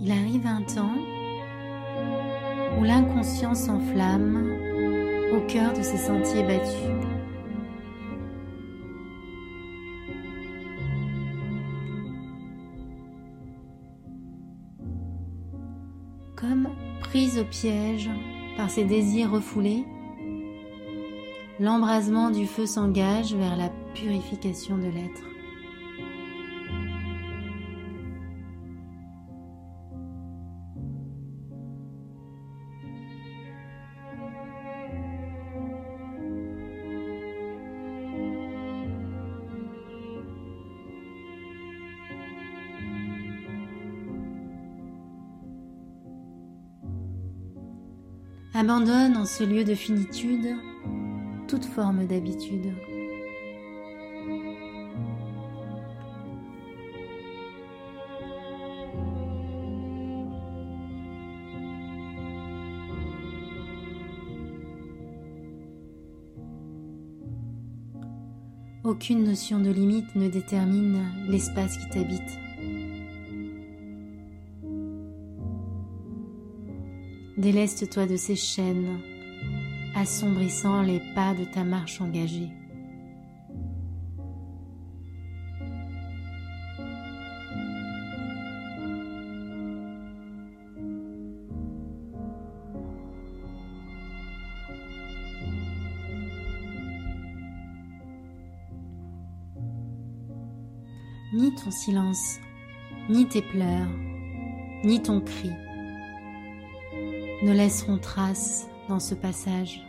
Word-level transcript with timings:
Il 0.00 0.12
arrive 0.12 0.46
un 0.46 0.62
temps 0.62 0.94
où 2.78 2.84
l'inconscient 2.84 3.54
s'enflamme 3.54 4.52
au 5.32 5.40
cœur 5.46 5.72
de 5.72 5.82
ces 5.82 5.96
sentiers 5.96 6.44
battus. 6.44 6.72
Comme 16.36 16.68
prise 17.00 17.38
au 17.40 17.44
piège 17.44 18.08
par 18.56 18.70
ses 18.70 18.84
désirs 18.84 19.32
refoulés, 19.32 19.84
l'embrasement 21.58 22.30
du 22.30 22.46
feu 22.46 22.66
s'engage 22.66 23.34
vers 23.34 23.56
la 23.56 23.70
purification 23.94 24.76
de 24.78 24.86
l'être. 24.86 25.37
Abandonne 48.60 49.16
en 49.16 49.24
ce 49.24 49.44
lieu 49.44 49.62
de 49.62 49.76
finitude 49.76 50.56
toute 51.46 51.64
forme 51.64 52.06
d'habitude. 52.06 52.74
Aucune 68.82 69.22
notion 69.22 69.60
de 69.60 69.70
limite 69.70 70.16
ne 70.16 70.28
détermine 70.28 70.98
l'espace 71.28 71.76
qui 71.76 71.88
t'habite. 71.90 72.47
Déleste-toi 77.38 78.06
de 78.06 78.16
ces 78.16 78.34
chaînes, 78.34 78.98
assombrissant 79.94 80.82
les 80.82 81.00
pas 81.14 81.34
de 81.34 81.44
ta 81.44 81.62
marche 81.62 82.00
engagée. 82.00 82.48
Ni 101.32 101.54
ton 101.54 101.70
silence, 101.70 102.40
ni 103.08 103.28
tes 103.28 103.42
pleurs, 103.42 103.86
ni 104.82 105.00
ton 105.00 105.20
cri 105.20 105.52
ne 107.42 107.52
laisseront 107.52 107.98
trace 107.98 108.66
dans 108.88 109.00
ce 109.00 109.14
passage. 109.14 109.82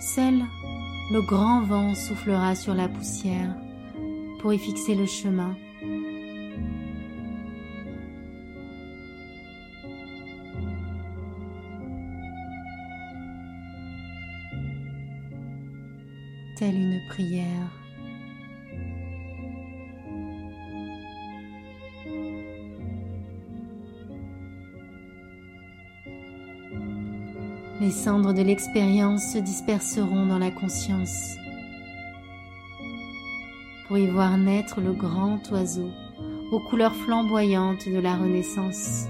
Seul 0.00 0.34
le 1.12 1.22
grand 1.22 1.62
vent 1.62 1.94
soufflera 1.94 2.54
sur 2.54 2.74
la 2.74 2.88
poussière 2.88 3.54
pour 4.40 4.52
y 4.52 4.58
fixer 4.58 4.94
le 4.94 5.06
chemin. 5.06 5.56
Telle 16.56 16.74
une 16.74 17.00
prière. 17.08 17.85
Les 27.78 27.90
cendres 27.90 28.32
de 28.32 28.40
l'expérience 28.40 29.34
se 29.34 29.38
disperseront 29.38 30.24
dans 30.24 30.38
la 30.38 30.50
conscience 30.50 31.36
pour 33.86 33.98
y 33.98 34.06
voir 34.06 34.38
naître 34.38 34.80
le 34.80 34.92
grand 34.92 35.40
oiseau 35.52 35.90
aux 36.52 36.60
couleurs 36.60 36.94
flamboyantes 36.94 37.86
de 37.86 37.98
la 37.98 38.16
Renaissance. 38.16 39.04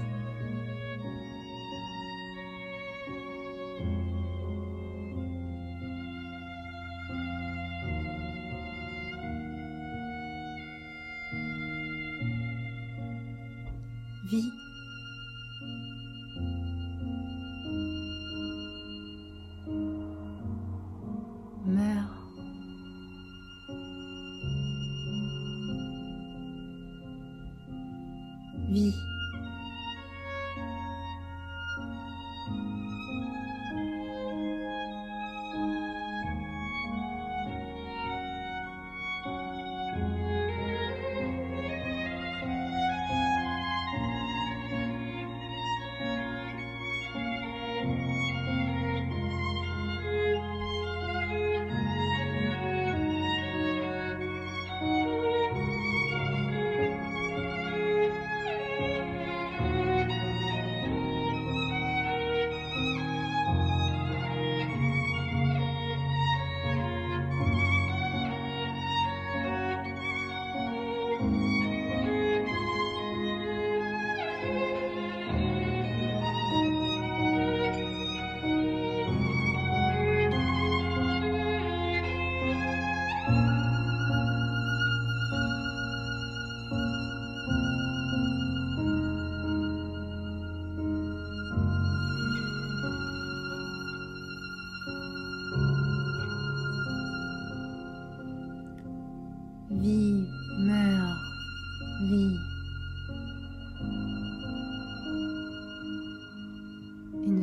Vie 14.29 14.51
vie. 28.77 29.16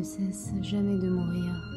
ne 0.05 0.09
cesse 0.11 0.53
jamais 0.61 0.99
de 0.99 1.09
mourir. 1.09 1.74